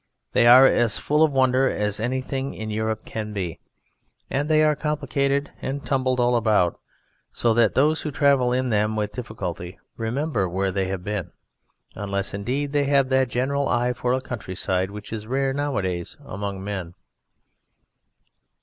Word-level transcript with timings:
They 0.33 0.47
are 0.47 0.65
as 0.65 0.97
full 0.97 1.21
of 1.21 1.31
wonder 1.31 1.69
as 1.69 1.99
anything 1.99 2.55
in 2.55 2.71
Europe 2.71 3.05
can 3.05 3.33
be, 3.33 3.59
and 4.31 4.49
they 4.49 4.63
are 4.63 4.75
complicated 4.75 5.51
and 5.61 5.85
tumbled 5.85 6.19
all 6.19 6.35
about, 6.35 6.79
so 7.31 7.53
that 7.53 7.75
those 7.75 8.01
who 8.01 8.09
travel 8.09 8.51
in 8.51 8.71
them 8.71 8.95
with 8.95 9.13
difficulty 9.13 9.77
remember 9.97 10.49
where 10.49 10.71
they 10.71 10.87
have 10.87 11.03
been, 11.03 11.29
unless 11.93 12.33
indeed 12.33 12.71
they 12.73 12.85
have 12.85 13.09
that 13.09 13.29
general 13.29 13.69
eye 13.69 13.93
for 13.93 14.13
a 14.13 14.21
countryside 14.21 14.89
which 14.89 15.13
is 15.13 15.27
rare 15.27 15.53
nowadays 15.53 16.17
among 16.25 16.63
men. 16.63 16.95